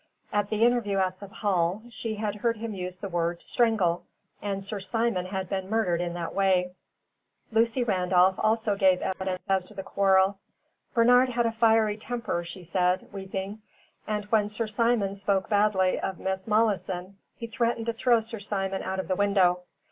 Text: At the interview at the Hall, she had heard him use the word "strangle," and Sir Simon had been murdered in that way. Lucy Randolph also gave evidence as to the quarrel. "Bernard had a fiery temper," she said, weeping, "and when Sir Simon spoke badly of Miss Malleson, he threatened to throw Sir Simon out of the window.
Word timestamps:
At 0.33 0.49
the 0.49 0.63
interview 0.65 0.97
at 0.97 1.19
the 1.19 1.27
Hall, 1.27 1.83
she 1.91 2.15
had 2.15 2.37
heard 2.37 2.57
him 2.57 2.73
use 2.73 2.97
the 2.97 3.07
word 3.07 3.43
"strangle," 3.43 4.03
and 4.41 4.63
Sir 4.63 4.79
Simon 4.79 5.27
had 5.27 5.47
been 5.47 5.69
murdered 5.69 6.01
in 6.01 6.15
that 6.15 6.33
way. 6.33 6.71
Lucy 7.51 7.83
Randolph 7.83 8.33
also 8.39 8.75
gave 8.75 9.01
evidence 9.03 9.43
as 9.47 9.63
to 9.65 9.75
the 9.75 9.83
quarrel. 9.83 10.39
"Bernard 10.95 11.29
had 11.29 11.45
a 11.45 11.51
fiery 11.51 11.97
temper," 11.97 12.43
she 12.43 12.63
said, 12.63 13.09
weeping, 13.13 13.61
"and 14.07 14.25
when 14.31 14.49
Sir 14.49 14.65
Simon 14.65 15.13
spoke 15.13 15.49
badly 15.49 15.99
of 15.99 16.17
Miss 16.19 16.47
Malleson, 16.47 17.17
he 17.35 17.45
threatened 17.45 17.85
to 17.85 17.93
throw 17.93 18.21
Sir 18.21 18.39
Simon 18.39 18.81
out 18.81 18.99
of 18.99 19.07
the 19.07 19.15
window. 19.15 19.59